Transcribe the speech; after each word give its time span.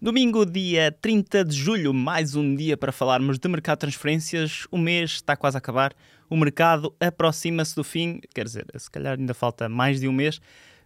Domingo, 0.00 0.46
dia 0.46 0.92
30 0.92 1.44
de 1.44 1.56
julho, 1.56 1.92
mais 1.92 2.36
um 2.36 2.54
dia 2.54 2.76
para 2.76 2.92
falarmos 2.92 3.36
de 3.36 3.48
mercado 3.48 3.78
de 3.78 3.80
transferências. 3.80 4.64
O 4.70 4.78
mês 4.78 5.14
está 5.14 5.36
quase 5.36 5.56
a 5.56 5.58
acabar, 5.58 5.92
o 6.30 6.36
mercado 6.36 6.94
aproxima-se 7.00 7.74
do 7.74 7.82
fim, 7.82 8.20
quer 8.32 8.44
dizer, 8.44 8.64
se 8.76 8.88
calhar 8.88 9.18
ainda 9.18 9.34
falta 9.34 9.68
mais 9.68 9.98
de 9.98 10.06
um 10.06 10.12
mês, 10.12 10.40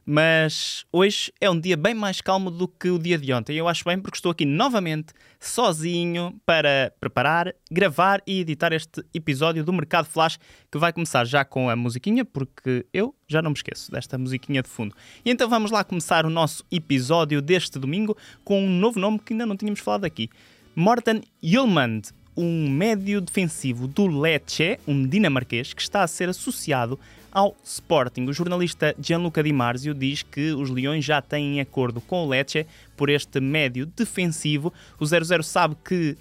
mas 0.04 0.84
hoje 0.92 1.32
é 1.40 1.48
um 1.48 1.58
dia 1.58 1.76
bem 1.76 1.94
mais 1.94 2.20
calmo 2.20 2.50
do 2.50 2.66
que 2.66 2.90
o 2.90 2.98
dia 2.98 3.16
de 3.16 3.32
ontem. 3.32 3.56
Eu 3.56 3.68
acho 3.68 3.84
bem 3.84 3.98
porque 3.98 4.16
estou 4.16 4.32
aqui 4.32 4.44
novamente 4.44 5.12
sozinho 5.38 6.38
para 6.44 6.92
preparar, 6.98 7.54
gravar 7.70 8.22
e 8.26 8.40
editar 8.40 8.72
este 8.72 9.04
episódio 9.14 9.64
do 9.64 9.72
Mercado 9.72 10.06
Flash 10.06 10.38
que 10.70 10.78
vai 10.78 10.92
começar 10.92 11.24
já 11.24 11.44
com 11.44 11.70
a 11.70 11.76
musiquinha, 11.76 12.24
porque 12.24 12.84
eu 12.92 13.14
já 13.28 13.40
não 13.40 13.50
me 13.50 13.56
esqueço 13.56 13.90
desta 13.90 14.18
musiquinha 14.18 14.62
de 14.62 14.68
fundo. 14.68 14.94
E 15.24 15.30
então 15.30 15.48
vamos 15.48 15.70
lá 15.70 15.84
começar 15.84 16.26
o 16.26 16.30
nosso 16.30 16.64
episódio 16.70 17.40
deste 17.40 17.78
domingo 17.78 18.16
com 18.44 18.64
um 18.64 18.70
novo 18.70 18.98
nome 18.98 19.18
que 19.18 19.32
ainda 19.32 19.46
não 19.46 19.56
tínhamos 19.56 19.80
falado 19.80 20.04
aqui. 20.04 20.28
Morten 20.74 21.22
Yulmand, 21.44 22.02
um 22.36 22.68
médio 22.68 23.20
defensivo 23.20 23.86
do 23.86 24.06
Lecce, 24.06 24.78
um 24.86 25.06
dinamarquês, 25.06 25.72
que 25.72 25.82
está 25.82 26.02
a 26.02 26.08
ser 26.08 26.28
associado 26.28 26.98
ao 27.30 27.56
Sporting. 27.64 28.24
O 28.24 28.32
jornalista 28.32 28.94
Gianluca 29.00 29.42
Di 29.42 29.52
Marzio 29.52 29.94
diz 29.94 30.22
que 30.22 30.52
os 30.52 30.68
Leões 30.68 31.04
já 31.04 31.22
têm 31.22 31.60
acordo 31.60 32.00
com 32.00 32.24
o 32.24 32.28
Lecce 32.28 32.66
por 32.96 33.08
este 33.08 33.40
médio 33.40 33.86
defensivo. 33.86 34.72
O 35.00 35.06
00 35.06 35.42
sabe 35.42 35.76
que 35.84 36.16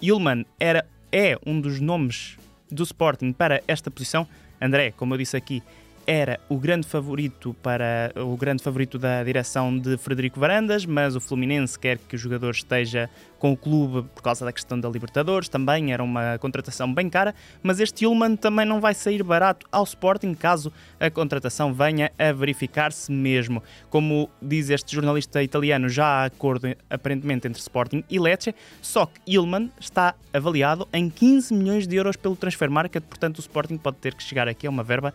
Ilman 0.00 0.44
era, 0.58 0.86
é 1.12 1.38
um 1.46 1.60
dos 1.60 1.80
nomes 1.80 2.36
do 2.70 2.82
Sporting 2.82 3.32
para 3.32 3.62
esta 3.68 3.90
posição. 3.90 4.26
André, 4.60 4.92
como 4.92 5.14
eu 5.14 5.18
disse 5.18 5.36
aqui, 5.36 5.62
era 6.06 6.38
o 6.48 6.56
grande 6.56 6.86
favorito 6.86 7.54
para 7.62 8.12
o 8.16 8.36
grande 8.36 8.62
favorito 8.62 8.96
da 8.98 9.24
direção 9.24 9.76
de 9.76 9.96
Frederico 9.96 10.38
Varandas, 10.38 10.86
mas 10.86 11.16
o 11.16 11.20
Fluminense 11.20 11.76
quer 11.76 11.98
que 11.98 12.14
o 12.14 12.18
jogador 12.18 12.52
esteja 12.52 13.10
com 13.38 13.52
o 13.52 13.56
clube 13.56 14.08
por 14.14 14.22
causa 14.22 14.44
da 14.44 14.52
questão 14.52 14.78
da 14.78 14.88
Libertadores, 14.88 15.48
também 15.48 15.92
era 15.92 16.02
uma 16.02 16.38
contratação 16.38 16.92
bem 16.92 17.10
cara, 17.10 17.34
mas 17.62 17.80
este 17.80 18.06
Ullman 18.06 18.36
também 18.36 18.64
não 18.64 18.80
vai 18.80 18.94
sair 18.94 19.22
barato 19.22 19.66
ao 19.70 19.84
Sporting 19.84 20.32
caso 20.34 20.72
a 20.98 21.10
contratação 21.10 21.74
venha 21.74 22.10
a 22.18 22.32
verificar-se 22.32 23.10
mesmo. 23.10 23.62
Como 23.90 24.30
diz 24.40 24.70
este 24.70 24.94
jornalista 24.94 25.42
italiano, 25.42 25.88
já 25.88 26.06
há 26.06 26.24
acordo 26.26 26.68
aparentemente 26.88 27.48
entre 27.48 27.60
Sporting 27.60 28.04
e 28.08 28.18
Lecce, 28.18 28.54
só 28.80 29.06
que 29.06 29.20
Ilman 29.26 29.70
está 29.80 30.14
avaliado 30.32 30.88
em 30.92 31.10
15 31.10 31.52
milhões 31.52 31.86
de 31.86 31.96
euros 31.96 32.16
pelo 32.16 32.36
transfer 32.36 32.70
market, 32.70 33.02
portanto 33.02 33.38
o 33.38 33.40
Sporting 33.40 33.76
pode 33.76 33.96
ter 33.98 34.14
que 34.14 34.22
chegar 34.22 34.48
aqui 34.48 34.66
a 34.66 34.70
uma 34.70 34.84
verba 34.84 35.12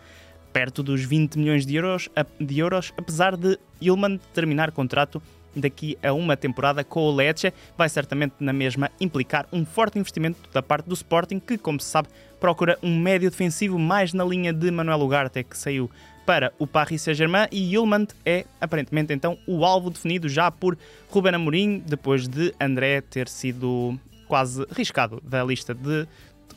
perto 0.51 0.83
dos 0.83 1.03
20 1.03 1.37
milhões 1.37 1.65
de 1.65 1.75
euros, 1.75 2.09
de 2.39 2.59
euros 2.59 2.93
apesar 2.97 3.35
de 3.35 3.57
Ilman 3.79 4.19
terminar 4.33 4.71
contrato 4.71 5.21
daqui 5.55 5.97
a 6.01 6.13
uma 6.13 6.37
temporada 6.37 6.83
com 6.83 7.01
o 7.01 7.15
Lecce, 7.15 7.53
vai 7.77 7.89
certamente 7.89 8.35
na 8.39 8.53
mesma 8.53 8.89
implicar 8.99 9.47
um 9.51 9.65
forte 9.65 9.99
investimento 9.99 10.37
da 10.53 10.61
parte 10.61 10.87
do 10.87 10.93
Sporting, 10.93 11.39
que, 11.39 11.57
como 11.57 11.79
se 11.79 11.87
sabe, 11.87 12.07
procura 12.39 12.77
um 12.81 12.97
médio 12.97 13.29
defensivo 13.29 13.77
mais 13.77 14.13
na 14.13 14.23
linha 14.23 14.53
de 14.53 14.71
Manuel 14.71 15.01
Ugarte, 15.01 15.43
que 15.43 15.57
saiu 15.57 15.89
para 16.25 16.53
o 16.59 16.67
Paris 16.67 17.01
Saint-Germain, 17.01 17.47
e 17.51 17.73
Ilman 17.73 18.07
é, 18.25 18.45
aparentemente, 18.59 19.13
então, 19.13 19.37
o 19.47 19.65
alvo 19.65 19.89
definido 19.89 20.29
já 20.29 20.49
por 20.51 20.77
Ruben 21.09 21.35
Amorim, 21.35 21.83
depois 21.85 22.27
de 22.27 22.53
André 22.59 23.01
ter 23.01 23.27
sido 23.27 23.99
quase 24.27 24.65
riscado 24.71 25.21
da 25.21 25.43
lista 25.43 25.73
de 25.73 26.07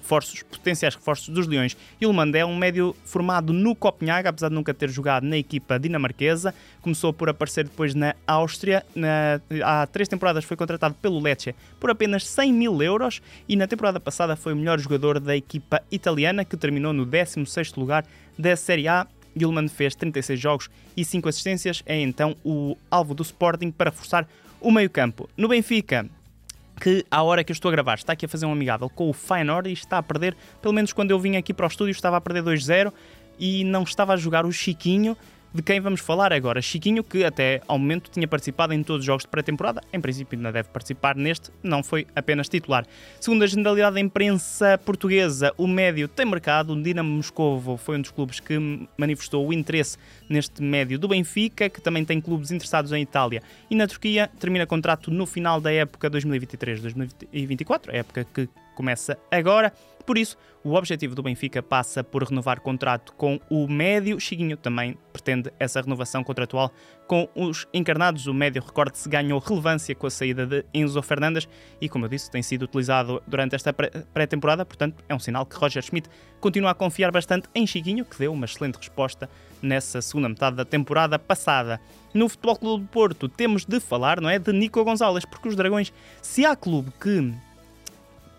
reforços, 0.05 0.43
potenciais 0.43 0.95
reforços 0.95 1.31
dos 1.31 1.47
Leões. 1.47 1.77
Ilmand 1.99 2.33
é 2.35 2.45
um 2.45 2.57
médio 2.57 2.95
formado 3.05 3.53
no 3.53 3.75
Copenhague, 3.75 4.29
apesar 4.29 4.51
de 4.51 4.55
nunca 4.55 4.75
ter 4.75 4.91
jogado 4.91 5.25
na 5.25 5.39
equipa 5.39 5.79
dinamarquesa. 5.79 6.55
Começou 6.83 7.13
por 7.13 7.31
aparecer 7.31 7.65
depois 7.65 7.95
na 7.95 8.15
Áustria. 8.27 8.85
Na, 8.95 9.41
há 9.65 9.87
três 9.87 10.07
temporadas 10.07 10.45
foi 10.45 10.57
contratado 10.57 10.95
pelo 11.01 11.19
Lecce 11.19 11.55
por 11.81 11.91
apenas 11.91 12.27
100 12.27 12.53
mil 12.53 12.83
euros 12.83 13.23
e 13.49 13.57
na 13.57 13.67
temporada 13.67 13.99
passada 13.99 14.37
foi 14.37 14.53
o 14.53 14.57
melhor 14.57 14.79
jogador 14.79 15.19
da 15.19 15.35
equipa 15.35 15.83
italiana, 15.91 16.45
que 16.45 16.57
terminou 16.57 16.93
no 16.93 17.07
16º 17.07 17.79
lugar 17.79 18.05
da 18.39 18.55
Série 18.57 18.87
A 18.87 19.07
Gilman 19.37 19.69
fez 19.69 19.95
36 19.95 20.39
jogos 20.39 20.71
e 20.97 21.05
5 21.05 21.29
assistências, 21.29 21.83
é 21.87 22.01
então 22.01 22.37
o 22.45 22.77
alvo 22.91 23.15
do 23.15 23.23
Sporting 23.23 23.71
para 23.71 23.91
forçar 23.91 24.29
o 24.61 24.71
meio-campo. 24.71 25.29
No 25.37 25.49
Benfica, 25.49 26.09
que 26.81 27.05
à 27.11 27.23
hora 27.23 27.45
que 27.45 27.53
eu 27.53 27.55
estou 27.55 27.69
a 27.69 27.73
gravar 27.73 27.95
está 27.95 28.13
aqui 28.13 28.27
a 28.27 28.29
fazer 28.29 28.47
um 28.47 28.53
amigável 28.53 28.89
com 28.89 29.09
o 29.09 29.13
Feyenoord 29.13 29.71
e 29.71 29.73
está 29.73 29.99
a 29.99 30.03
perder, 30.03 30.37
pelo 30.61 30.75
menos 30.75 30.93
quando 30.93 31.11
eu 31.11 31.19
vim 31.19 31.37
aqui 31.37 31.55
para 31.55 31.65
o 31.65 31.69
estúdio 31.69 31.93
estava 31.93 32.17
a 32.17 32.21
perder 32.21 32.43
2-0 32.43 32.93
e 33.39 33.65
não 33.65 33.83
estava 33.83 34.15
a 34.15 34.17
jogar 34.17 34.45
o 34.47 34.53
Chiquinho 34.53 35.17
de 35.55 35.63
quem 35.63 35.81
vamos 35.81 36.01
falar 36.01 36.33
agora. 36.33 36.61
Chiquinho, 36.61 37.05
que 37.05 37.25
até 37.25 37.63
ao 37.69 37.79
momento 37.79 38.11
tinha 38.11 38.27
participado 38.27 38.75
em 38.75 38.83
todos 38.83 39.03
os 39.03 39.07
jogos 39.07 39.23
de 39.23 39.29
pré-temporada, 39.29 39.81
em 39.93 40.01
princípio 40.01 40.37
ainda 40.37 40.51
deve 40.51 40.69
participar 40.71 41.15
neste, 41.15 41.51
não 41.63 41.81
foi 41.81 42.09
apenas 42.17 42.49
titular. 42.49 42.85
Segundo 43.21 43.45
a 43.45 43.47
generalidade 43.47 43.95
da 43.95 44.01
imprensa 44.01 44.77
portuguesa, 44.79 45.55
o 45.57 45.69
médio 45.69 46.09
tem 46.09 46.27
mercado. 46.27 46.73
O 46.73 46.83
Dinamo 46.83 47.09
Moscovo 47.09 47.77
foi 47.77 47.97
um 47.97 48.01
dos 48.01 48.11
clubes 48.11 48.41
que 48.41 48.59
manifestou 48.99 49.47
o 49.47 49.53
interesse 49.53 49.97
neste 50.29 50.61
médio 50.61 50.99
do 50.99 51.07
Benfica, 51.07 51.69
que 51.69 51.81
também 51.81 52.05
tem 52.05 52.21
clubes 52.21 52.51
interessados 52.51 52.91
em 52.91 53.03
Itália. 53.03 53.41
E 53.71 53.77
na 53.77 53.87
Turquia 53.87 54.29
termina 54.41 54.67
contrato 54.67 55.09
no 55.13 55.25
final 55.25 55.61
da 55.61 55.73
época 55.73 56.11
2023-2024, 56.11 57.91
a 57.91 57.97
época 57.97 58.27
que 58.35 58.49
começa 58.75 59.19
agora. 59.31 59.73
Por 60.05 60.19
isso, 60.19 60.37
o 60.63 60.75
objetivo 60.75 61.15
do 61.15 61.23
Benfica 61.23 61.63
passa 61.63 62.05
por 62.05 62.23
renovar 62.25 62.61
contrato 62.61 63.15
com 63.15 63.41
o 63.49 63.67
médio. 63.67 64.21
Chiguinho 64.21 64.57
também 64.57 64.99
pretende 65.13 65.51
essa 65.59 65.81
renovação 65.81 66.23
contratual 66.23 66.71
com 67.07 67.29
os 67.35 67.67
encarnados. 67.73 68.27
O 68.27 68.35
médio, 68.35 68.63
recorde-se, 68.63 69.09
ganhou 69.09 69.39
relevância 69.39 69.95
com 69.95 70.07
a 70.07 70.11
saída 70.11 70.47
de 70.47 70.65
Enzo 70.75 71.01
Fernandes 71.03 71.49
e, 71.81 71.89
como 71.89 72.05
eu 72.05 72.09
disse, 72.09 72.31
tem 72.31 72.43
sido 72.43 72.65
utilizado 72.65 73.23
durante 73.27 73.55
esta 73.55 73.73
pré-temporada. 73.73 74.65
Portanto, 74.67 75.03
é 75.09 75.15
um 75.15 75.19
sinal 75.19 75.47
que 75.47 75.57
Roger 75.57 75.83
Schmidt 75.83 76.09
continua 76.39 76.73
a 76.73 76.75
confiar 76.75 77.11
bastante 77.11 77.49
em 77.55 77.67
Chiguinho, 77.67 78.05
que 78.05 78.19
deu 78.19 78.33
uma 78.33 78.45
excelente 78.45 78.77
resposta 78.77 79.29
nessa 79.63 80.03
segunda 80.03 80.29
metade 80.29 80.57
da 80.57 80.65
temporada 80.67 81.19
passada. 81.19 81.81
No 82.13 82.29
Futebol 82.29 82.57
Clube 82.57 82.85
do 82.85 82.89
Porto 82.89 83.29
temos 83.29 83.65
de 83.65 83.81
falar, 83.81 84.21
não 84.21 84.29
é, 84.29 84.39
de 84.39 84.53
Nico 84.53 84.85
Gonzalez, 84.85 85.25
porque 85.25 85.49
os 85.49 85.57
Dragões, 85.57 85.93
se 86.21 86.45
há 86.45 86.55
clube 86.55 86.93
que 87.01 87.33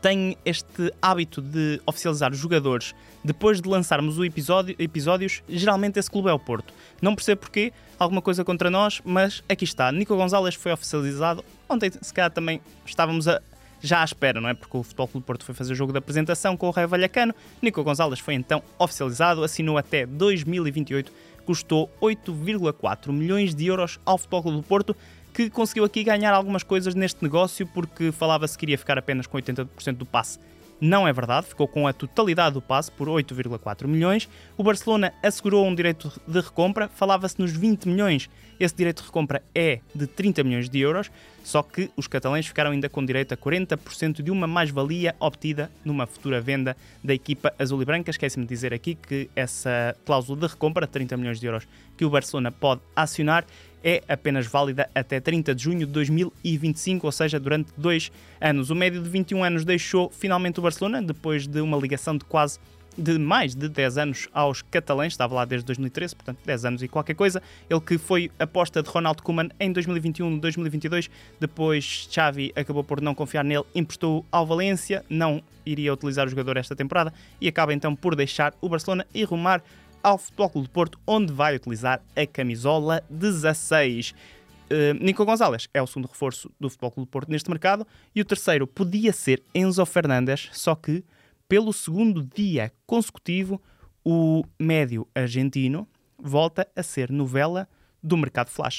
tem 0.05 0.37
este 0.45 0.93
hábito 1.01 1.41
de 1.41 1.81
oficializar 1.83 2.31
os 2.31 2.37
jogadores 2.37 2.93
depois 3.23 3.59
de 3.59 3.67
lançarmos 3.67 4.19
o 4.19 4.23
episódio, 4.23 4.75
episódios, 4.77 5.41
geralmente 5.49 5.97
esse 5.97 6.11
clube 6.11 6.29
é 6.29 6.31
o 6.31 6.37
Porto. 6.37 6.71
Não 7.01 7.15
percebo 7.15 7.41
porquê, 7.41 7.73
alguma 7.97 8.21
coisa 8.21 8.45
contra 8.45 8.69
nós, 8.69 9.01
mas 9.03 9.43
aqui 9.49 9.63
está. 9.63 9.91
Nico 9.91 10.15
Gonzalez 10.15 10.53
foi 10.53 10.71
oficializado. 10.71 11.43
Ontem, 11.67 11.89
se 11.99 12.13
calhar, 12.13 12.29
também 12.29 12.61
estávamos 12.85 13.27
a, 13.27 13.41
já 13.81 14.01
à 14.01 14.03
espera, 14.03 14.39
não 14.39 14.47
é? 14.47 14.53
Porque 14.53 14.77
o 14.77 14.83
Futebol 14.83 15.07
Clube 15.07 15.25
Porto 15.25 15.43
foi 15.43 15.55
fazer 15.55 15.73
o 15.73 15.75
jogo 15.75 15.91
da 15.91 15.97
apresentação 15.97 16.55
com 16.55 16.67
o 16.67 16.69
Raio 16.69 16.87
Vallecano. 16.87 17.33
Nico 17.59 17.83
Gonzalez 17.83 18.19
foi 18.19 18.35
então 18.35 18.61
oficializado, 18.77 19.43
assinou 19.43 19.75
até 19.75 20.05
2028, 20.05 21.11
custou 21.47 21.89
8,4 21.99 23.11
milhões 23.11 23.55
de 23.55 23.65
euros 23.65 23.99
ao 24.05 24.19
Futebol 24.19 24.43
Clube 24.43 24.57
do 24.57 24.63
Porto 24.63 24.95
que 25.35 25.49
conseguiu 25.49 25.83
aqui 25.83 26.01
ganhar 26.01 26.33
algumas 26.33 26.63
coisas 26.63 26.95
neste 26.95 27.21
negócio 27.21 27.67
porque 27.67 28.09
falava-se 28.09 28.57
que 28.57 28.63
iria 28.63 28.77
ficar 28.77 28.97
apenas 28.97 29.27
com 29.27 29.37
80% 29.37 29.97
do 29.97 30.05
passe. 30.05 30.39
Não 30.79 31.05
é 31.05 31.11
verdade, 31.11 31.47
ficou 31.47 31.67
com 31.67 31.85
a 31.87 31.93
totalidade 31.93 32.53
do 32.53 32.61
passe 32.61 32.89
por 32.89 33.09
8,4 33.09 33.85
milhões. 33.85 34.29
O 34.57 34.63
Barcelona 34.63 35.13
assegurou 35.21 35.65
um 35.65 35.75
direito 35.75 36.09
de 36.25 36.39
recompra, 36.39 36.87
falava-se 36.87 37.37
nos 37.37 37.51
20 37.51 37.85
milhões. 37.89 38.29
Esse 38.57 38.73
direito 38.75 39.01
de 39.01 39.07
recompra 39.07 39.43
é 39.53 39.79
de 39.93 40.07
30 40.07 40.41
milhões 40.43 40.69
de 40.69 40.79
euros, 40.79 41.11
só 41.43 41.61
que 41.61 41.89
os 41.97 42.07
catalães 42.07 42.47
ficaram 42.47 42.71
ainda 42.71 42.87
com 42.87 43.05
direito 43.05 43.33
a 43.33 43.37
40% 43.37 44.21
de 44.21 44.31
uma 44.31 44.47
mais-valia 44.47 45.15
obtida 45.19 45.69
numa 45.83 46.07
futura 46.07 46.39
venda 46.39 46.77
da 47.03 47.13
equipa 47.13 47.53
azul 47.59 47.81
e 47.81 47.85
branca. 47.85 48.09
Esquece-me 48.09 48.45
de 48.45 48.49
dizer 48.49 48.73
aqui 48.73 48.95
que 48.95 49.29
essa 49.35 49.95
cláusula 50.05 50.39
de 50.39 50.47
recompra, 50.47 50.87
30 50.87 51.17
milhões 51.17 51.39
de 51.39 51.45
euros, 51.45 51.67
que 51.97 52.05
o 52.05 52.09
Barcelona 52.09 52.51
pode 52.51 52.81
acionar, 52.95 53.45
é 53.85 54.01
apenas 54.09 54.47
válida 54.47 54.89
até 54.95 55.19
30 55.19 55.53
de 55.53 55.63
junho 55.63 55.85
de 55.85 55.85
2025, 55.85 57.05
ou 57.05 57.11
seja, 57.11 57.39
durante 57.39 57.71
dois 57.77 58.11
anos. 58.41 58.71
O 58.71 58.75
médio 58.75 59.01
de 59.01 59.07
21 59.07 59.43
anos 59.43 59.63
deixou 59.63 60.09
finalmente 60.09 60.59
o 60.59 60.63
Barcelona, 60.63 61.03
depois 61.03 61.45
de 61.45 61.61
uma 61.61 61.77
ligação 61.77 62.17
de 62.17 62.25
quase 62.25 62.59
de 62.97 63.19
mais 63.19 63.53
de 63.53 63.67
10 63.67 63.97
anos 63.97 64.29
aos 64.33 64.61
catalães, 64.61 65.13
estava 65.13 65.35
lá 65.35 65.45
desde 65.45 65.65
2013, 65.65 66.15
portanto 66.15 66.39
10 66.45 66.65
anos 66.65 66.83
e 66.83 66.87
qualquer 66.87 67.13
coisa. 67.13 67.43
Ele 67.69 67.81
que 67.81 67.97
foi 67.97 68.31
aposta 68.39 68.81
de 68.81 68.89
Ronald 68.89 69.21
Koeman 69.21 69.49
em 69.59 69.71
2021-2022, 69.73 71.09
depois 71.39 72.07
Xavi 72.09 72.53
acabou 72.55 72.83
por 72.83 73.01
não 73.01 73.13
confiar 73.13 73.43
nele, 73.43 73.65
emprestou 73.75 74.25
ao 74.31 74.45
Valência, 74.45 75.03
não 75.09 75.43
iria 75.65 75.93
utilizar 75.93 76.25
o 76.25 76.29
jogador 76.29 76.57
esta 76.57 76.75
temporada 76.75 77.13
e 77.41 77.47
acaba 77.47 77.73
então 77.73 77.95
por 77.95 78.15
deixar 78.15 78.53
o 78.61 78.69
Barcelona 78.69 79.05
e 79.13 79.23
rumar 79.23 79.61
ao 80.05 80.19
Futebol 80.19 80.51
Clube 80.51 80.67
do 80.67 80.71
Porto, 80.71 80.99
onde 81.07 81.33
vai 81.33 81.55
utilizar 81.55 81.99
a 82.15 82.27
camisola 82.27 83.03
16. 83.09 84.11
Uh, 84.11 84.93
Nico 85.03 85.25
Gonzalez 85.25 85.67
é 85.73 85.81
o 85.81 85.87
segundo 85.87 86.07
reforço 86.07 86.51
do 86.59 86.69
Futebol 86.69 86.91
Clube 86.91 87.07
do 87.07 87.11
Porto 87.11 87.31
neste 87.31 87.49
mercado 87.49 87.87
e 88.13 88.21
o 88.21 88.25
terceiro 88.25 88.67
podia 88.67 89.11
ser 89.11 89.41
Enzo 89.53 89.83
Fernandes, 89.83 90.49
só 90.51 90.75
que 90.75 91.03
pelo 91.49 91.73
segundo 91.73 92.23
dia 92.23 92.71
consecutivo 92.85 93.59
o 94.05 94.43
médio 94.59 95.07
argentino 95.15 95.87
volta 96.19 96.67
a 96.75 96.83
ser 96.83 97.11
novela 97.11 97.67
do 98.01 98.15
mercado 98.15 98.49
flash. 98.51 98.77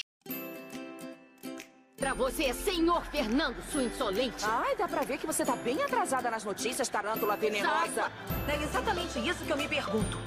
Pra 1.97 2.13
você, 2.13 2.53
senhor 2.53 3.03
Fernando, 3.07 3.61
sua 3.69 3.83
insolente. 3.83 4.45
Ai, 4.45 4.77
dá 4.77 4.87
pra 4.87 5.01
ver 5.01 5.17
que 5.17 5.27
você 5.27 5.43
tá 5.43 5.57
bem 5.57 5.81
atrasada 5.81 6.31
nas 6.31 6.45
notícias, 6.45 6.87
tarântula 6.87 7.35
venenosa. 7.35 8.09
É 8.47 8.63
exatamente 8.63 9.19
isso 9.27 9.43
que 9.43 9.51
eu 9.51 9.57
me 9.57 9.67
pergunto. 9.67 10.17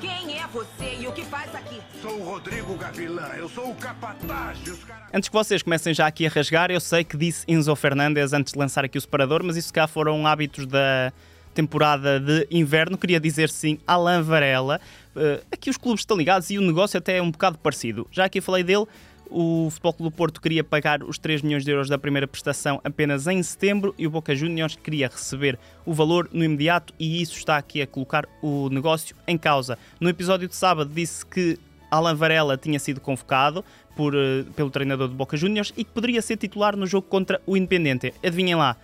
Quem 0.00 0.38
é 0.38 0.46
você 0.48 0.96
e 1.00 1.06
o 1.06 1.12
que 1.12 1.24
faz 1.24 1.54
aqui? 1.54 1.80
Sou 2.02 2.20
o 2.20 2.24
Rodrigo 2.24 2.74
Gavilã, 2.76 3.28
eu 3.36 3.48
sou 3.48 3.70
o 3.70 3.74
capataz 3.74 4.58
dos 4.60 4.82
caras... 4.84 5.08
Antes 5.12 5.28
que 5.28 5.34
vocês 5.34 5.62
comecem 5.62 5.94
já 5.94 6.06
aqui 6.06 6.26
a 6.26 6.30
rasgar, 6.30 6.70
eu 6.70 6.80
sei 6.80 7.04
que 7.04 7.16
disse 7.16 7.44
Enzo 7.48 7.74
Fernandes 7.76 8.32
antes 8.32 8.52
de 8.52 8.58
lançar 8.58 8.84
aqui 8.84 8.98
o 8.98 9.00
separador, 9.00 9.42
mas 9.42 9.56
isso 9.56 9.72
cá 9.72 9.86
foram 9.86 10.26
hábitos 10.26 10.66
da 10.66 11.12
temporada 11.54 12.18
de 12.18 12.46
inverno. 12.50 12.98
Queria 12.98 13.20
dizer 13.20 13.48
sim 13.48 13.78
Alain 13.86 14.22
Varela. 14.22 14.80
Uh, 15.14 15.44
aqui 15.52 15.70
os 15.70 15.76
clubes 15.76 16.02
estão 16.02 16.16
ligados 16.16 16.50
e 16.50 16.58
o 16.58 16.60
negócio 16.60 16.98
até 16.98 17.18
é 17.18 17.22
um 17.22 17.30
bocado 17.30 17.56
parecido. 17.58 18.06
Já 18.10 18.24
aqui 18.24 18.40
falei 18.40 18.64
dele, 18.64 18.86
o 19.30 19.68
Futebol 19.70 19.92
Clube 19.94 20.10
do 20.12 20.16
Porto 20.16 20.40
queria 20.40 20.62
pagar 20.62 21.02
os 21.02 21.18
3 21.18 21.42
milhões 21.42 21.64
de 21.64 21.70
euros 21.70 21.88
da 21.88 21.98
primeira 21.98 22.26
prestação 22.26 22.80
apenas 22.84 23.26
em 23.26 23.42
setembro 23.42 23.94
e 23.98 24.06
o 24.06 24.10
Boca 24.10 24.34
Juniors 24.34 24.76
queria 24.76 25.08
receber 25.08 25.58
o 25.84 25.92
valor 25.92 26.28
no 26.32 26.44
imediato 26.44 26.92
e 26.98 27.20
isso 27.20 27.36
está 27.36 27.56
aqui 27.56 27.82
a 27.82 27.86
colocar 27.86 28.26
o 28.42 28.68
negócio 28.68 29.16
em 29.26 29.36
causa. 29.36 29.78
No 30.00 30.08
episódio 30.08 30.48
de 30.48 30.54
sábado 30.54 30.90
disse 30.92 31.24
que 31.24 31.58
Alan 31.90 32.14
Varela 32.14 32.56
tinha 32.56 32.78
sido 32.78 33.00
convocado 33.00 33.64
por, 33.96 34.14
uh, 34.14 34.44
pelo 34.56 34.70
treinador 34.70 35.08
do 35.08 35.14
Boca 35.14 35.36
Juniors 35.36 35.72
e 35.76 35.84
que 35.84 35.90
poderia 35.90 36.20
ser 36.20 36.36
titular 36.36 36.76
no 36.76 36.86
jogo 36.86 37.06
contra 37.08 37.40
o 37.46 37.56
Independente. 37.56 38.12
Adivinhem 38.22 38.56
lá, 38.56 38.76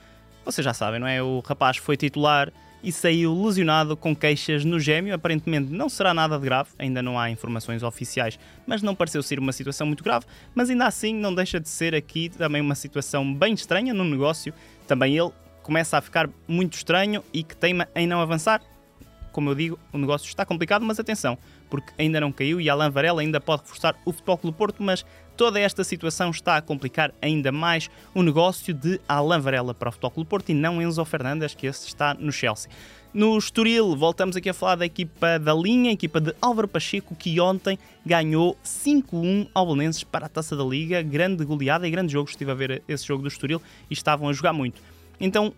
vocês 0.45 0.65
já 0.65 0.73
sabem, 0.73 1.01
não 1.01 1.07
é? 1.07 1.23
O 1.23 1.41
rapaz 1.41 1.77
foi 1.77 1.97
titular 1.97 2.53
e 2.83 2.91
saiu 2.91 3.35
lesionado 3.45 3.97
com 3.97 4.15
queixas 4.15 4.65
no 4.65 4.79
gêmeo. 4.79 5.15
Aparentemente 5.15 5.73
não 5.73 5.89
será 5.89 6.15
nada 6.15 6.39
de 6.39 6.45
grave, 6.45 6.71
ainda 6.79 7.03
não 7.03 7.19
há 7.19 7.31
informações 7.31 7.83
oficiais, 7.83 8.39
mas 8.67 8.83
não 8.83 8.95
pareceu 8.95 9.23
ser 9.23 9.39
uma 9.39 9.53
situação 9.53 9.87
muito 9.87 10.03
grave. 10.03 10.27
Mas 10.55 10.71
ainda 10.71 10.87
assim, 10.87 11.15
não 11.15 11.35
deixa 11.35 11.61
de 11.61 11.69
ser 11.69 11.95
aqui 11.95 12.29
também 12.29 12.61
uma 12.61 12.75
situação 12.75 13.35
bem 13.35 13.55
estranha 13.55 13.93
no 13.93 14.05
negócio. 14.05 14.53
Também 14.87 15.17
ele 15.17 15.31
começa 15.63 15.99
a 15.99 16.01
ficar 16.01 16.29
muito 16.49 16.75
estranho 16.75 17.23
e 17.33 17.43
que 17.43 17.57
teima 17.57 17.89
em 17.95 18.07
não 18.07 18.21
avançar. 18.21 18.63
Como 19.33 19.51
eu 19.51 19.55
digo, 19.55 19.79
o 19.93 19.99
negócio 19.99 20.27
está 20.27 20.45
complicado, 20.45 20.85
mas 20.85 20.99
atenção, 20.99 21.39
porque 21.69 21.93
ainda 21.97 22.21
não 22.21 22.33
caiu 22.33 22.61
e 22.61 22.69
Alain 22.69 22.91
Varela 22.91 23.21
ainda 23.21 23.41
pode 23.41 23.63
reforçar 23.63 23.95
o 24.05 24.13
Futebol 24.13 24.37
Clube 24.37 24.59
Porto, 24.59 24.83
mas 24.83 25.05
Toda 25.41 25.59
esta 25.59 25.83
situação 25.83 26.29
está 26.29 26.59
a 26.59 26.61
complicar 26.61 27.15
ainda 27.23 27.51
mais 27.51 27.89
o 28.15 28.23
negócio 28.23 28.75
de 28.75 29.01
Alain 29.09 29.41
Varela 29.41 29.73
para 29.73 29.89
o 29.89 29.93
Futebol 29.93 30.23
Porto 30.27 30.51
e 30.51 30.55
não 30.55 30.83
Enzo 30.83 31.03
Fernandes, 31.03 31.55
que 31.55 31.67
esse 31.67 31.87
está 31.87 32.13
no 32.13 32.31
Chelsea. 32.31 32.71
No 33.15 33.39
Estoril, 33.39 33.97
voltamos 33.97 34.37
aqui 34.37 34.51
a 34.51 34.53
falar 34.53 34.75
da 34.75 34.85
equipa 34.85 35.39
da 35.39 35.55
linha, 35.55 35.89
a 35.89 35.95
equipa 35.95 36.21
de 36.21 36.35
Álvaro 36.43 36.69
Pacheco, 36.69 37.15
que 37.15 37.41
ontem 37.41 37.79
ganhou 38.05 38.55
5-1 38.63 39.49
ao 39.55 39.65
Belenenses 39.65 40.05
para 40.05 40.27
a 40.27 40.29
Taça 40.29 40.55
da 40.55 40.63
Liga. 40.63 41.01
Grande 41.01 41.43
goleada 41.43 41.89
e 41.89 41.91
grande 41.91 42.13
jogo. 42.13 42.29
Estive 42.29 42.51
a 42.51 42.55
ver 42.55 42.83
esse 42.87 43.07
jogo 43.07 43.23
do 43.23 43.29
Estoril 43.29 43.63
e 43.89 43.95
estavam 43.95 44.29
a 44.29 44.35
jogar 44.35 44.53
muito. 44.53 44.83
Então, 45.19 45.55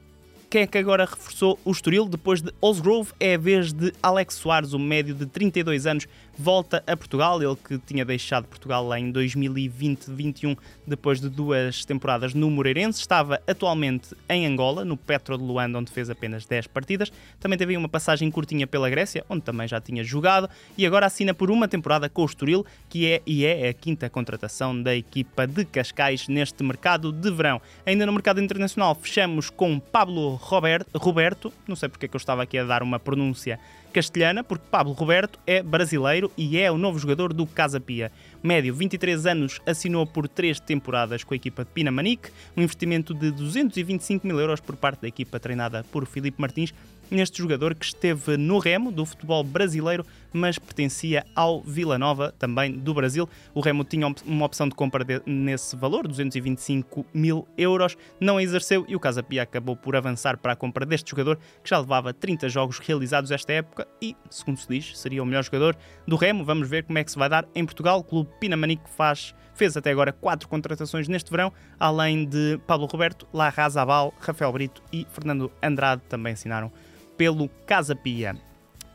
quem 0.52 0.60
é 0.60 0.66
que 0.66 0.76
agora 0.76 1.06
reforçou 1.06 1.58
o 1.64 1.70
Estoril? 1.70 2.06
Depois 2.06 2.42
de 2.42 2.52
Osgrove, 2.60 3.10
é 3.18 3.36
a 3.36 3.38
vez 3.38 3.72
de 3.72 3.90
Alex 4.02 4.34
Soares, 4.34 4.74
o 4.74 4.78
médio 4.78 5.14
de 5.14 5.24
32 5.24 5.86
anos, 5.86 6.06
volta 6.36 6.84
a 6.86 6.94
Portugal. 6.94 7.42
Ele 7.42 7.56
que 7.56 7.78
tinha 7.78 8.04
deixado 8.04 8.46
Portugal 8.46 8.94
em 8.94 9.10
2020-21, 9.10 10.58
depois 10.86 11.22
de 11.22 11.30
duas 11.30 11.86
temporadas 11.86 12.34
no 12.34 12.50
Moreirense. 12.50 13.00
Estava 13.00 13.40
atualmente 13.46 14.14
em 14.28 14.46
Angola, 14.46 14.84
no 14.84 14.94
Petro 14.94 15.38
de 15.38 15.42
Luanda, 15.42 15.78
onde 15.78 15.90
fez 15.90 16.10
apenas 16.10 16.44
10 16.44 16.66
partidas. 16.66 17.10
Também 17.40 17.56
teve 17.56 17.74
uma 17.74 17.88
passagem 17.88 18.30
curtinha 18.30 18.66
pela 18.66 18.90
Grécia, 18.90 19.24
onde 19.30 19.40
também 19.40 19.66
já 19.66 19.80
tinha 19.80 20.04
jogado. 20.04 20.50
E 20.76 20.84
agora 20.84 21.06
assina 21.06 21.32
por 21.32 21.50
uma 21.50 21.66
temporada 21.66 22.10
com 22.10 22.20
o 22.20 22.26
Estoril, 22.26 22.66
que 22.90 23.10
é 23.10 23.22
e 23.26 23.46
é 23.46 23.70
a 23.70 23.72
quinta 23.72 24.10
contratação 24.10 24.82
da 24.82 24.94
equipa 24.94 25.46
de 25.46 25.64
Cascais 25.64 26.28
neste 26.28 26.62
mercado 26.62 27.10
de 27.10 27.30
verão. 27.30 27.58
Ainda 27.86 28.04
no 28.04 28.12
mercado 28.12 28.38
internacional, 28.38 28.94
fechamos 28.94 29.48
com 29.48 29.80
Pablo 29.80 30.41
Roberto, 30.42 31.52
não 31.66 31.76
sei 31.76 31.88
porque 31.88 32.06
é 32.06 32.08
que 32.08 32.16
eu 32.16 32.18
estava 32.18 32.42
aqui 32.42 32.58
a 32.58 32.64
dar 32.64 32.82
uma 32.82 32.98
pronúncia 32.98 33.60
castelhana, 33.92 34.42
porque 34.42 34.64
Pablo 34.70 34.92
Roberto 34.92 35.38
é 35.46 35.62
brasileiro 35.62 36.32
e 36.36 36.58
é 36.58 36.70
o 36.70 36.78
novo 36.78 36.98
jogador 36.98 37.32
do 37.32 37.46
Casa 37.46 37.78
Pia. 37.78 38.10
Médio, 38.42 38.74
23 38.74 39.26
anos, 39.26 39.60
assinou 39.66 40.06
por 40.06 40.26
três 40.26 40.58
temporadas 40.58 41.22
com 41.22 41.34
a 41.34 41.36
equipa 41.36 41.64
de 41.64 41.70
Pinamanique, 41.70 42.30
um 42.56 42.62
investimento 42.62 43.14
de 43.14 43.30
225 43.30 44.26
mil 44.26 44.40
euros 44.40 44.60
por 44.60 44.74
parte 44.74 45.02
da 45.02 45.08
equipa 45.08 45.38
treinada 45.38 45.84
por 45.92 46.06
Filipe 46.06 46.40
Martins, 46.40 46.74
neste 47.12 47.38
jogador 47.38 47.74
que 47.74 47.84
esteve 47.84 48.36
no 48.36 48.58
remo 48.58 48.90
do 48.90 49.04
futebol 49.04 49.44
brasileiro, 49.44 50.04
mas 50.32 50.58
pertencia 50.58 51.24
ao 51.34 51.60
Vila 51.60 51.98
Nova, 51.98 52.34
também 52.38 52.72
do 52.72 52.94
Brasil. 52.94 53.28
O 53.54 53.60
Remo 53.60 53.84
tinha 53.84 54.12
uma 54.24 54.46
opção 54.46 54.66
de 54.66 54.74
compra 54.74 55.04
de, 55.04 55.20
nesse 55.26 55.76
valor, 55.76 56.08
225 56.08 57.04
mil 57.12 57.46
euros, 57.56 57.96
não 58.18 58.38
a 58.38 58.42
exerceu 58.42 58.86
e 58.88 58.96
o 58.96 59.00
Casa 59.00 59.22
Pia 59.22 59.42
acabou 59.42 59.76
por 59.76 59.94
avançar 59.94 60.38
para 60.38 60.54
a 60.54 60.56
compra 60.56 60.86
deste 60.86 61.10
jogador, 61.10 61.38
que 61.62 61.68
já 61.68 61.78
levava 61.78 62.14
30 62.14 62.48
jogos 62.48 62.78
realizados 62.78 63.30
esta 63.30 63.52
época 63.52 63.81
e, 64.00 64.16
segundo 64.30 64.58
se 64.58 64.68
diz, 64.68 64.98
seria 64.98 65.22
o 65.22 65.26
melhor 65.26 65.44
jogador 65.44 65.76
do 66.06 66.16
Remo. 66.16 66.44
Vamos 66.44 66.68
ver 66.68 66.84
como 66.84 66.98
é 66.98 67.04
que 67.04 67.10
se 67.10 67.18
vai 67.18 67.28
dar 67.28 67.46
em 67.54 67.64
Portugal. 67.64 67.98
O 67.98 68.04
clube 68.04 68.30
Pinamanique 68.40 68.88
faz, 68.90 69.34
fez 69.54 69.76
até 69.76 69.90
agora 69.90 70.12
quatro 70.12 70.48
contratações 70.48 71.08
neste 71.08 71.30
verão, 71.30 71.52
além 71.78 72.24
de 72.26 72.58
Pablo 72.66 72.86
Roberto, 72.86 73.26
Larra 73.32 73.68
Zabal, 73.68 74.14
Rafael 74.20 74.52
Brito 74.52 74.82
e 74.92 75.06
Fernando 75.10 75.50
Andrade 75.62 76.02
também 76.08 76.32
assinaram 76.32 76.72
pelo 77.16 77.48
Casa 77.66 77.94
Pia. 77.94 78.36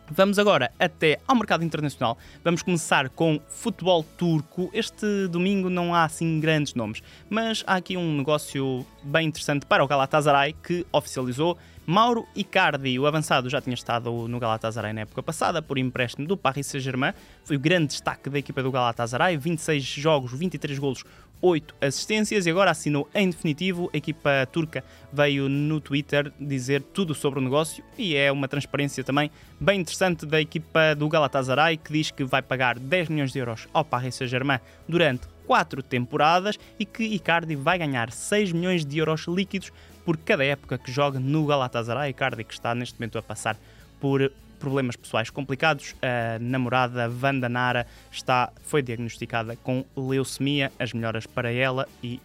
Vamos 0.09 0.39
agora 0.39 0.71
até 0.80 1.19
ao 1.27 1.36
mercado 1.36 1.65
internacional. 1.65 2.18
Vamos 2.42 2.62
começar 2.62 3.09
com 3.09 3.42
futebol 3.50 4.04
turco. 4.18 4.69
Este 4.74 5.27
domingo 5.27 5.69
não 5.69 5.94
há 5.94 6.06
assim 6.06 6.39
grandes 6.39 6.74
nomes, 6.74 7.04
mas 7.30 7.62
há 7.68 7.75
aqui 7.75 7.98
um 7.98 8.15
negócio 8.15 8.86
bem 9.04 9.27
interessante 9.27 9.65
para 9.65 9.83
o 9.83 9.88
Galatasaray 9.88 10.54
que 10.63 10.86
oficializou 10.94 11.57
Mauro 11.89 12.27
Icardi, 12.36 13.00
o 13.00 13.07
avançado, 13.07 13.50
já 13.50 13.62
tinha 13.62 13.74
estado 13.74 14.12
no 14.27 14.39
Galatasaray 14.39 14.92
na 14.92 15.01
época 15.01 15.24
passada 15.24 15.62
por 15.62 15.77
empréstimo 15.77 16.27
do 16.27 16.36
Paris 16.36 16.68
Saint-Germain. 16.68 17.13
Foi 17.45 17.56
o 17.56 17.60
grande 17.60 17.88
destaque 17.88 18.30
da 18.30 18.38
equipa 18.38 18.62
do 18.62 18.69
Galatasaray, 18.69 19.38
26 19.38 19.86
jogos, 19.86 20.33
23 20.33 20.77
golos, 20.80 21.06
8 21.42 21.75
assistências 21.81 22.45
e 22.45 22.50
agora 22.50 22.72
assinou 22.72 23.07
em 23.13 23.30
definitivo. 23.30 23.89
A 23.94 23.98
equipa 23.98 24.48
turca 24.51 24.84
veio 25.12 25.48
no 25.48 25.80
Twitter 25.80 26.31
dizer 26.39 26.81
tudo 26.81 27.13
sobre 27.13 27.39
o 27.39 27.42
negócio 27.42 27.84
e 27.98 28.16
é 28.16 28.31
uma 28.31 28.48
transparência 28.48 29.03
também 29.03 29.32
bem 29.60 29.82
interessante 29.82 30.25
da 30.25 30.41
equipa 30.41 30.96
do 30.96 31.08
Galatasaray 31.08 31.77
que 31.77 31.94
diz 31.94 32.12
que 32.12 32.24
vai 32.24 32.41
pagar 32.41 32.79
10 32.79 33.10
milhões 33.10 33.32
de 33.32 33.39
euros 33.39 33.67
ao 33.74 33.86
Paris 33.86 34.15
Saint-Germain 34.15 34.60
durante 34.88 35.27
4 35.46 35.82
temporadas 35.82 36.60
e 36.77 36.86
que 36.86 37.03
Icardi 37.03 37.56
vai 37.56 37.77
ganhar 37.77 38.12
6 38.12 38.51
milhões 38.51 38.86
de 38.86 38.98
euros 38.98 39.25
líquidos 39.27 39.72
por 40.06 40.17
cada 40.17 40.44
época 40.44 40.77
que 40.77 40.91
joga 40.91 41.20
no 41.20 41.46
Galatasaray. 41.46 42.12
Icardi 42.12 42.44
que 42.44 42.53
está 42.53 42.75
neste 42.75 43.00
momento 43.00 43.17
a 43.17 43.22
passar 43.22 43.58
por 44.00 44.32
problemas 44.59 44.95
pessoais 44.95 45.29
complicados. 45.29 45.95
A 46.01 46.39
namorada 46.39 47.09
Wanda 47.21 47.49
Nara 47.49 47.87
está, 48.11 48.51
foi 48.63 48.81
diagnosticada 48.81 49.55
com 49.57 49.85
leucemia, 49.95 50.71
as 50.79 50.93
melhoras 50.93 51.25
para 51.25 51.51
ela 51.51 51.87
e, 52.03 52.19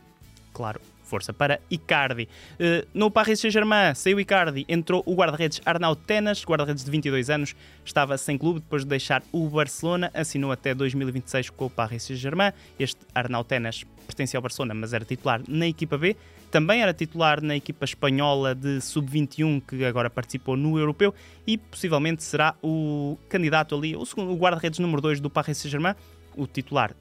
claro, 0.52 0.80
força 1.12 1.31
para 1.31 1.61
Icardi. 1.71 2.26
Uh, 2.54 2.88
no 2.95 3.11
Paris 3.11 3.38
Saint-Germain 3.38 3.95
saiu 3.95 4.19
Icardi, 4.19 4.64
entrou 4.66 5.02
o 5.04 5.14
guarda-redes 5.14 5.61
Arnaud 5.62 6.00
Tenas, 6.07 6.42
guarda-redes 6.42 6.83
de 6.83 6.90
22 6.90 7.28
anos, 7.28 7.54
estava 7.85 8.16
sem 8.16 8.38
clube 8.38 8.61
depois 8.61 8.83
de 8.83 8.88
deixar 8.88 9.23
o 9.31 9.47
Barcelona, 9.47 10.11
assinou 10.14 10.50
até 10.50 10.75
2026 10.75 11.50
com 11.50 11.66
o 11.66 11.71
Paris 11.71 12.04
Saint-Germain. 12.04 12.52
Este 12.78 12.99
Arnaud 13.14 13.47
Tenas 13.47 13.85
pertencia 14.07 14.38
ao 14.38 14.42
Barcelona, 14.42 14.73
mas 14.73 14.95
era 14.95 15.04
titular 15.04 15.42
na 15.47 15.66
equipa 15.66 15.99
B. 15.99 16.16
Também 16.50 16.81
era 16.81 16.95
titular 16.95 17.42
na 17.42 17.57
equipa 17.57 17.85
espanhola 17.85 18.54
de 18.54 18.81
sub-21, 18.81 19.62
que 19.66 19.85
agora 19.85 20.09
participou 20.09 20.57
no 20.57 20.78
Europeu, 20.78 21.14
e 21.47 21.59
possivelmente 21.59 22.23
será 22.23 22.54
o 22.62 23.19
candidato 23.28 23.75
ali, 23.75 23.95
o, 23.95 24.07
segundo, 24.07 24.33
o 24.33 24.37
guarda-redes 24.37 24.78
número 24.78 25.02
2 25.02 25.21
do 25.21 25.28
Paris 25.28 25.59
Saint-Germain, 25.59 25.95
o 26.35 26.47
titular 26.47 26.95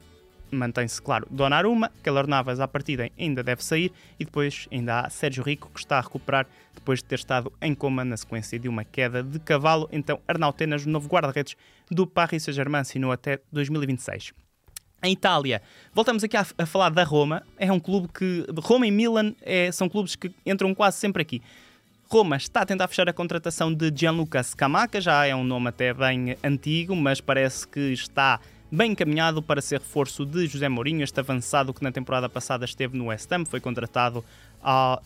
mantém-se, 0.51 1.01
claro, 1.01 1.27
Donnarumma, 1.29 1.91
Keller 2.03 2.27
Navas 2.27 2.59
à 2.59 2.67
partida 2.67 3.09
ainda 3.17 3.43
deve 3.43 3.63
sair 3.63 3.91
e 4.19 4.25
depois 4.25 4.67
ainda 4.71 4.99
há 4.99 5.09
Sérgio 5.09 5.43
Rico 5.43 5.69
que 5.73 5.79
está 5.79 5.97
a 5.97 6.01
recuperar 6.01 6.45
depois 6.73 6.99
de 6.99 7.05
ter 7.05 7.15
estado 7.15 7.51
em 7.61 7.73
coma 7.73 8.03
na 8.03 8.17
sequência 8.17 8.59
de 8.59 8.67
uma 8.67 8.83
queda 8.83 9.23
de 9.23 9.39
cavalo. 9.39 9.87
Então, 9.91 10.19
Arnau 10.27 10.53
Tenas, 10.53 10.85
novo 10.85 11.07
guarda-redes 11.07 11.55
do 11.89 12.05
Paris 12.05 12.43
Saint-Germain, 12.43 12.81
assinou 12.81 13.11
até 13.11 13.39
2026. 13.51 14.33
Em 15.03 15.13
Itália, 15.13 15.63
voltamos 15.93 16.23
aqui 16.23 16.37
a, 16.37 16.45
a, 16.57 16.65
falar 16.65 16.89
da 16.89 17.03
Roma. 17.03 17.41
É 17.57 17.71
um 17.71 17.79
clube 17.79 18.07
que. 18.07 18.45
Roma 18.59 18.85
e 18.85 18.91
Milan 18.91 19.33
é, 19.41 19.71
são 19.71 19.89
clubes 19.89 20.15
que 20.15 20.31
entram 20.45 20.75
quase 20.75 20.97
sempre 20.97 21.23
aqui. 21.23 21.41
Roma 22.07 22.35
está 22.35 22.61
a 22.61 22.65
tentar 22.65 22.87
fechar 22.87 23.07
a 23.09 23.13
contratação 23.13 23.73
de 23.73 23.91
Gianluca 23.95 24.43
Scamacca, 24.43 24.99
já 24.99 25.25
é 25.25 25.33
um 25.33 25.45
nome 25.45 25.69
até 25.69 25.93
bem 25.93 26.35
antigo, 26.43 26.93
mas 26.93 27.21
parece 27.21 27.65
que 27.65 27.79
está 27.93 28.39
bem 28.71 28.93
encaminhado 28.93 29.41
para 29.41 29.61
ser 29.61 29.79
reforço 29.79 30.25
de 30.25 30.47
José 30.47 30.69
Mourinho, 30.69 31.03
este 31.03 31.19
avançado 31.19 31.73
que 31.73 31.83
na 31.83 31.91
temporada 31.91 32.29
passada 32.29 32.63
esteve 32.63 32.97
no 32.97 33.07
West 33.07 33.29
Ham, 33.29 33.43
foi 33.43 33.59
contratado 33.59 34.23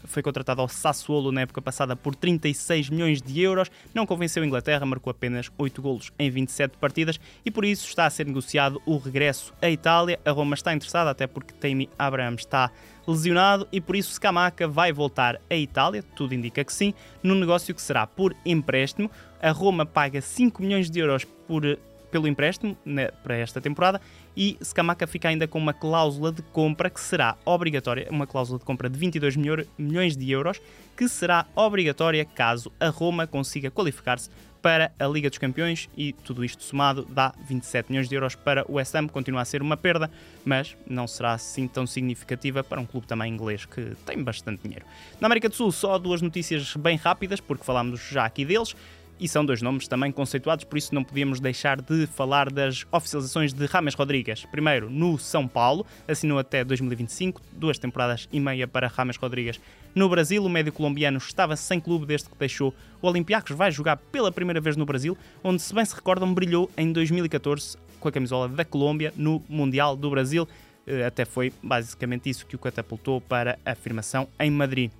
foi 0.03 0.21
contratado 0.21 0.59
ao 0.59 0.67
Sassuolo 0.67 1.31
na 1.31 1.41
época 1.41 1.61
passada 1.61 1.95
por 1.95 2.13
36 2.13 2.89
milhões 2.89 3.21
de 3.21 3.41
euros, 3.41 3.71
não 3.93 4.05
convenceu 4.05 4.43
a 4.43 4.45
Inglaterra, 4.45 4.85
marcou 4.85 5.09
apenas 5.09 5.49
8 5.57 5.81
golos 5.81 6.11
em 6.19 6.29
27 6.29 6.77
partidas 6.77 7.17
e 7.45 7.49
por 7.49 7.63
isso 7.63 7.87
está 7.87 8.05
a 8.05 8.09
ser 8.09 8.25
negociado 8.25 8.81
o 8.85 8.97
regresso 8.97 9.53
à 9.61 9.69
Itália. 9.69 10.19
A 10.25 10.31
Roma 10.31 10.55
está 10.55 10.73
interessada, 10.73 11.09
até 11.09 11.25
porque 11.25 11.53
Tammy 11.53 11.89
Abraham 11.97 12.35
está 12.35 12.69
lesionado 13.07 13.65
e 13.71 13.79
por 13.79 13.95
isso 13.95 14.11
Scamacca 14.11 14.67
vai 14.67 14.91
voltar 14.91 15.39
à 15.49 15.55
Itália, 15.55 16.03
tudo 16.17 16.35
indica 16.35 16.61
que 16.61 16.73
sim, 16.73 16.93
num 17.23 17.35
negócio 17.35 17.73
que 17.73 17.81
será 17.81 18.05
por 18.05 18.35
empréstimo. 18.45 19.09
A 19.41 19.51
Roma 19.51 19.85
paga 19.85 20.19
5 20.19 20.61
milhões 20.61 20.89
de 20.89 20.99
euros 20.99 21.23
por 21.23 21.63
pelo 22.11 22.27
empréstimo 22.27 22.77
né, 22.85 23.09
para 23.23 23.35
esta 23.35 23.59
temporada 23.59 24.01
e 24.35 24.57
Scamacca 24.63 25.07
fica 25.07 25.29
ainda 25.29 25.47
com 25.47 25.57
uma 25.57 25.73
cláusula 25.73 26.31
de 26.31 26.41
compra 26.41 26.89
que 26.89 26.99
será 26.99 27.37
obrigatória, 27.45 28.07
uma 28.09 28.27
cláusula 28.27 28.59
de 28.59 28.65
compra 28.65 28.89
de 28.89 28.97
22 28.97 29.35
milhões 29.77 30.17
de 30.17 30.31
euros, 30.31 30.61
que 30.95 31.07
será 31.07 31.45
obrigatória 31.55 32.25
caso 32.25 32.71
a 32.79 32.89
Roma 32.89 33.27
consiga 33.27 33.71
qualificar-se 33.71 34.29
para 34.65 34.91
a 34.97 35.05
Liga 35.05 35.29
dos 35.29 35.37
Campeões 35.37 35.87
e 35.95 36.11
tudo 36.11 36.43
isto 36.43 36.63
somado 36.63 37.05
dá 37.07 37.31
27 37.47 37.91
milhões 37.91 38.09
de 38.09 38.15
euros 38.15 38.33
para 38.33 38.65
o 38.67 38.77
West 38.77 38.95
Ham, 38.95 39.07
continua 39.07 39.41
a 39.41 39.45
ser 39.45 39.61
uma 39.61 39.77
perda, 39.77 40.09
mas 40.43 40.75
não 40.87 41.05
será 41.05 41.33
assim 41.33 41.67
tão 41.67 41.85
significativa 41.85 42.63
para 42.63 42.81
um 42.81 42.85
clube 42.85 43.05
também 43.05 43.31
inglês 43.31 43.63
que 43.63 43.95
tem 44.07 44.23
bastante 44.23 44.63
dinheiro. 44.63 44.83
Na 45.21 45.27
América 45.27 45.49
do 45.49 45.53
Sul, 45.53 45.71
só 45.71 45.99
duas 45.99 46.19
notícias 46.19 46.75
bem 46.77 46.97
rápidas, 46.97 47.39
porque 47.39 47.63
falámos 47.63 47.99
já 48.09 48.25
aqui 48.25 48.43
deles 48.43 48.75
e 49.19 49.27
são 49.27 49.45
dois 49.45 49.61
nomes 49.61 49.87
também 49.87 50.11
conceituados, 50.11 50.65
por 50.65 50.77
isso 50.77 50.93
não 50.93 51.03
podíamos 51.03 51.39
deixar 51.39 51.81
de 51.81 52.05
falar 52.07 52.51
das 52.51 52.85
oficializações 52.91 53.53
de 53.53 53.65
Rames 53.65 53.93
Rodrigues. 53.93 54.45
Primeiro, 54.45 54.89
no 54.89 55.17
São 55.17 55.47
Paulo, 55.47 55.85
assinou 56.07 56.39
até 56.39 56.63
2025, 56.63 57.41
duas 57.53 57.77
temporadas 57.77 58.27
e 58.31 58.39
meia 58.39 58.67
para 58.67 58.87
Rames 58.87 59.17
Rodrigues. 59.17 59.59
No 59.93 60.09
Brasil, 60.09 60.43
o 60.43 60.49
médio 60.49 60.73
colombiano 60.73 61.17
estava 61.17 61.55
sem 61.55 61.79
clube 61.79 62.05
desde 62.05 62.29
que 62.29 62.37
deixou 62.37 62.73
o 63.01 63.07
Olympiacos, 63.07 63.55
vai 63.55 63.71
jogar 63.71 63.97
pela 63.97 64.31
primeira 64.31 64.59
vez 64.59 64.75
no 64.75 64.85
Brasil, 64.85 65.17
onde, 65.43 65.61
se 65.61 65.73
bem 65.73 65.85
se 65.85 65.95
recordam, 65.95 66.33
brilhou 66.33 66.69
em 66.77 66.91
2014 66.91 67.77
com 67.99 68.09
a 68.09 68.11
camisola 68.11 68.47
da 68.47 68.65
Colômbia 68.65 69.13
no 69.15 69.41
Mundial 69.47 69.95
do 69.95 70.09
Brasil. 70.09 70.47
Eh, 70.85 71.05
até 71.05 71.25
foi 71.25 71.51
basicamente 71.63 72.29
isso 72.29 72.45
que 72.45 72.55
o 72.55 72.59
catapultou 72.59 73.19
para 73.19 73.57
a 73.65 73.71
afirmação 73.71 74.27
em 74.39 74.51
Madrid. 74.51 74.91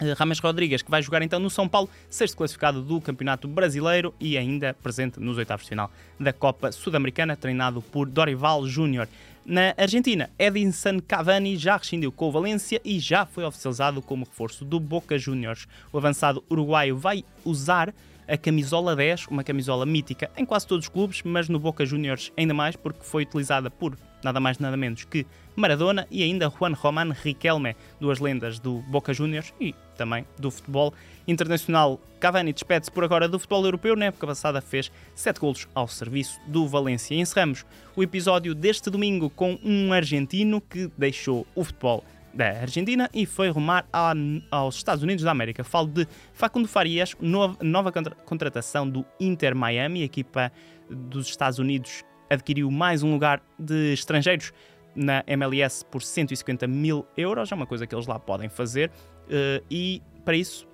Eh, 0.00 0.14
Rames 0.14 0.38
Rodrigues, 0.38 0.82
que 0.82 0.90
vai 0.90 1.02
jogar 1.02 1.22
então 1.22 1.38
no 1.38 1.50
São 1.50 1.68
Paulo, 1.68 1.88
sexto 2.08 2.36
classificado 2.36 2.82
do 2.82 3.00
Campeonato 3.00 3.46
Brasileiro 3.46 4.14
e 4.18 4.38
ainda 4.38 4.74
presente 4.82 5.20
nos 5.20 5.36
oitavos 5.36 5.64
de 5.64 5.68
final 5.68 5.90
da 6.18 6.32
Copa 6.32 6.72
Sul-Americana, 6.72 7.36
treinado 7.36 7.82
por 7.82 8.08
Dorival 8.08 8.66
Júnior. 8.66 9.06
Na 9.44 9.74
Argentina, 9.76 10.30
Edinson 10.38 11.00
Cavani 11.00 11.56
já 11.56 11.76
rescindiu 11.76 12.12
com 12.12 12.28
o 12.28 12.32
Valência 12.32 12.80
e 12.84 12.98
já 12.98 13.26
foi 13.26 13.44
oficializado 13.44 14.00
como 14.00 14.24
reforço 14.24 14.64
do 14.64 14.80
Boca 14.80 15.18
Juniors. 15.18 15.66
O 15.92 15.98
avançado 15.98 16.42
uruguaio 16.48 16.96
vai 16.96 17.24
usar 17.44 17.92
a 18.28 18.36
camisola 18.36 18.94
10, 18.94 19.26
uma 19.26 19.42
camisola 19.42 19.84
mítica 19.84 20.30
em 20.36 20.44
quase 20.44 20.66
todos 20.66 20.86
os 20.86 20.88
clubes, 20.88 21.22
mas 21.24 21.48
no 21.48 21.58
Boca 21.58 21.84
Juniors 21.84 22.32
ainda 22.36 22.54
mais 22.54 22.76
porque 22.76 23.02
foi 23.02 23.24
utilizada 23.24 23.70
por 23.70 23.96
nada 24.22 24.40
mais 24.40 24.58
nada 24.58 24.76
menos 24.76 25.04
que 25.04 25.26
Maradona 25.56 26.06
e 26.10 26.22
ainda 26.22 26.50
Juan 26.50 26.72
Román 26.72 27.10
Riquelme, 27.10 27.76
duas 28.00 28.18
lendas 28.18 28.58
do 28.58 28.78
Boca 28.82 29.12
Juniors 29.12 29.52
e 29.60 29.74
também 29.96 30.24
do 30.38 30.50
futebol 30.50 30.94
internacional. 31.26 32.00
Cavani 32.18 32.52
despede-se 32.52 32.90
por 32.90 33.04
agora 33.04 33.28
do 33.28 33.38
futebol 33.38 33.64
europeu. 33.64 33.96
Na 33.96 34.06
época 34.06 34.26
passada 34.26 34.60
fez 34.60 34.90
7 35.14 35.40
golos 35.40 35.68
ao 35.74 35.88
serviço 35.88 36.40
do 36.46 36.66
Valência. 36.66 37.14
Encerramos 37.14 37.64
o 37.96 38.02
episódio 38.02 38.54
deste 38.54 38.90
domingo 38.90 39.30
com 39.30 39.58
um 39.62 39.92
argentino 39.92 40.60
que 40.60 40.90
deixou 40.96 41.46
o 41.54 41.64
futebol 41.64 42.04
da 42.32 42.60
Argentina 42.60 43.10
e 43.12 43.26
foi 43.26 43.50
rumar 43.50 43.86
a, 43.92 44.12
aos 44.50 44.76
Estados 44.76 45.02
Unidos 45.02 45.24
da 45.24 45.30
América. 45.30 45.64
Falo 45.64 45.88
de 45.88 46.06
Facundo 46.32 46.68
Farias, 46.68 47.16
nova, 47.20 47.56
nova 47.62 47.92
contratação 48.24 48.88
do 48.88 49.04
Inter 49.18 49.54
Miami, 49.54 50.02
equipa 50.02 50.52
dos 50.88 51.28
Estados 51.28 51.58
Unidos 51.58 52.04
adquiriu 52.30 52.70
mais 52.70 53.02
um 53.02 53.12
lugar 53.12 53.42
de 53.58 53.92
estrangeiros 53.92 54.52
na 54.94 55.22
MLS 55.26 55.84
por 55.84 56.02
150 56.02 56.66
mil 56.66 57.06
euros, 57.16 57.52
é 57.52 57.54
uma 57.54 57.66
coisa 57.66 57.86
que 57.86 57.94
eles 57.94 58.06
lá 58.06 58.18
podem 58.18 58.48
fazer, 58.48 58.90
uh, 58.90 59.64
e 59.70 60.02
para 60.24 60.36
isso, 60.36 60.66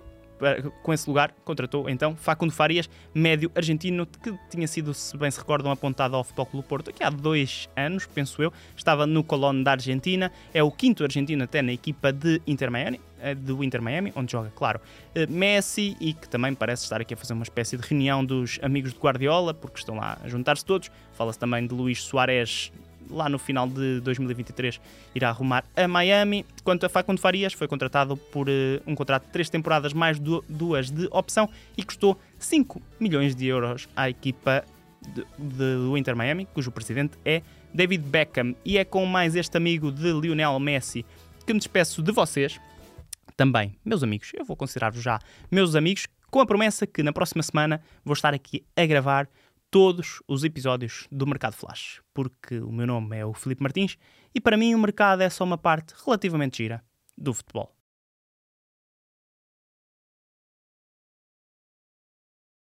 com 0.82 0.92
esse 0.92 1.08
lugar, 1.08 1.34
contratou 1.44 1.88
então 1.88 2.14
Facundo 2.16 2.52
Farias, 2.52 2.88
médio 3.14 3.50
argentino, 3.54 4.06
que 4.06 4.34
tinha 4.50 4.66
sido, 4.66 4.92
se 4.92 5.16
bem 5.16 5.30
se 5.30 5.38
recordam, 5.38 5.70
apontado 5.70 6.16
ao 6.16 6.24
Futebol 6.24 6.46
Clube 6.46 6.68
Porto 6.68 6.90
aqui 6.90 7.02
há 7.02 7.10
dois 7.10 7.68
anos, 7.76 8.06
penso 8.06 8.42
eu, 8.42 8.52
estava 8.76 9.06
no 9.06 9.24
Colón 9.24 9.62
da 9.62 9.72
Argentina, 9.72 10.30
é 10.52 10.62
o 10.62 10.70
quinto 10.70 11.02
argentino 11.04 11.44
até 11.44 11.62
na 11.62 11.72
equipa 11.72 12.12
de 12.12 12.40
Inter 12.46 12.70
Miami, 12.70 13.00
eh, 13.20 13.34
do 13.34 13.64
Inter 13.64 13.80
Miami, 13.80 14.12
onde 14.14 14.32
joga, 14.32 14.52
claro, 14.54 14.80
eh, 15.14 15.26
Messi 15.26 15.96
e 16.00 16.12
que 16.12 16.28
também 16.28 16.54
parece 16.54 16.84
estar 16.84 17.00
aqui 17.00 17.14
a 17.14 17.16
fazer 17.16 17.32
uma 17.32 17.42
espécie 17.42 17.76
de 17.76 17.86
reunião 17.86 18.24
dos 18.24 18.58
amigos 18.62 18.92
de 18.92 18.98
Guardiola, 18.98 19.54
porque 19.54 19.78
estão 19.78 19.96
lá 19.96 20.18
a 20.22 20.28
juntar-se 20.28 20.64
todos. 20.64 20.90
Fala-se 21.12 21.38
também 21.38 21.66
de 21.66 21.74
Luís 21.74 22.02
Soares 22.02 22.72
lá 23.10 23.28
no 23.28 23.38
final 23.38 23.68
de 23.68 24.00
2023 24.00 24.80
irá 25.14 25.28
arrumar 25.28 25.64
a 25.76 25.86
Miami. 25.86 26.44
Quanto 26.62 26.86
a 26.86 26.88
Facundo 26.88 27.20
Farias, 27.20 27.52
foi 27.52 27.68
contratado 27.68 28.16
por 28.16 28.48
uh, 28.48 28.52
um 28.86 28.94
contrato 28.94 29.26
de 29.26 29.32
três 29.32 29.48
temporadas 29.48 29.92
mais 29.92 30.18
du 30.18 30.44
duas 30.48 30.90
de 30.90 31.08
opção 31.10 31.48
e 31.76 31.82
custou 31.82 32.18
5 32.38 32.80
milhões 33.00 33.34
de 33.34 33.46
euros 33.46 33.88
à 33.96 34.08
equipa 34.08 34.64
de, 35.02 35.25
de, 35.38 35.76
do 35.76 35.96
Inter 35.96 36.16
Miami, 36.16 36.46
cujo 36.52 36.70
presidente 36.70 37.16
é 37.25 37.42
David 37.72 38.04
Beckham. 38.04 38.54
E 38.64 38.78
é 38.78 38.84
com 38.84 39.04
mais 39.06 39.34
este 39.34 39.56
amigo 39.56 39.92
de 39.92 40.12
Lionel 40.12 40.58
Messi 40.58 41.04
que 41.46 41.52
me 41.52 41.58
despeço 41.58 42.02
de 42.02 42.10
vocês. 42.12 42.58
Também, 43.36 43.76
meus 43.84 44.02
amigos, 44.02 44.32
eu 44.34 44.44
vou 44.44 44.56
considerar-vos 44.56 45.02
já 45.02 45.18
meus 45.50 45.75
amigos, 45.75 46.06
com 46.30 46.40
a 46.40 46.46
promessa 46.46 46.86
que 46.86 47.02
na 47.02 47.12
próxima 47.12 47.42
semana 47.42 47.80
vou 48.04 48.14
estar 48.14 48.34
aqui 48.34 48.64
a 48.75 48.84
gravar 48.86 49.28
todos 49.70 50.23
os 50.26 50.44
episódios 50.44 51.06
do 51.11 51.26
Mercado 51.26 51.54
Flash, 51.54 52.00
porque 52.14 52.58
o 52.61 52.73
meu 52.73 52.87
nome 52.87 53.18
é 53.18 53.26
o 53.26 53.35
Felipe 53.35 53.62
Martins 53.62 53.99
e 54.35 54.40
para 54.40 54.56
mim 54.56 54.75
o 54.75 54.78
mercado 54.78 55.23
é 55.23 55.28
só 55.28 55.44
uma 55.44 55.58
parte 55.58 55.94
relativamente 56.04 56.58
gira 56.58 56.82
do 57.16 57.35
futebol. 57.35 57.75